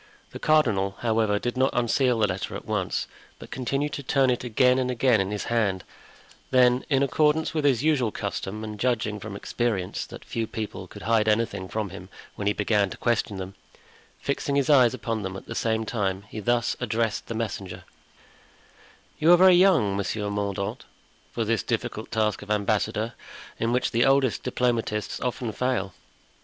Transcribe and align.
The 0.31 0.39
cardinal, 0.39 0.95
however, 1.01 1.37
did 1.37 1.55
not 1.55 1.69
unseal 1.73 2.17
the 2.17 2.25
letter 2.25 2.55
at 2.55 2.65
once, 2.65 3.05
but 3.37 3.51
continued 3.51 3.93
to 3.93 4.01
turn 4.01 4.31
it 4.31 4.43
again 4.43 4.79
and 4.79 4.89
again 4.89 5.21
in 5.21 5.29
his 5.29 5.43
hand; 5.43 5.83
then, 6.49 6.83
in 6.89 7.03
accordance 7.03 7.53
with 7.53 7.65
his 7.65 7.83
usual 7.83 8.11
custom 8.11 8.63
and 8.63 8.79
judging 8.79 9.19
from 9.19 9.35
experience 9.35 10.07
that 10.07 10.25
few 10.25 10.47
people 10.47 10.87
could 10.87 11.03
hide 11.03 11.27
anything 11.27 11.67
from 11.69 11.91
him 11.91 12.09
when 12.33 12.47
he 12.47 12.53
began 12.53 12.89
to 12.89 12.97
question 12.97 13.37
them, 13.37 13.53
fixing 14.19 14.55
his 14.55 14.71
eyes 14.71 14.95
upon 14.95 15.21
them 15.21 15.37
at 15.37 15.45
the 15.45 15.53
same 15.53 15.85
time, 15.85 16.23
he 16.29 16.39
thus 16.39 16.75
addressed 16.79 17.27
the 17.27 17.35
messenger: 17.35 17.83
"You 19.19 19.31
are 19.31 19.37
very 19.37 19.53
young, 19.53 19.95
Monsieur 19.95 20.31
Mordaunt, 20.31 20.83
for 21.31 21.45
this 21.45 21.61
difficult 21.61 22.09
task 22.09 22.41
of 22.41 22.49
ambassador, 22.49 23.13
in 23.59 23.71
which 23.71 23.91
the 23.91 24.03
oldest 24.05 24.41
diplomatists 24.41 25.19
often 25.21 25.51
fail." 25.51 25.93